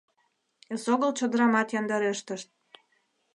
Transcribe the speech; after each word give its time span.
Эсогыл 0.73 1.11
чодырамат 1.17 1.67
яндарештышт... 1.79 2.49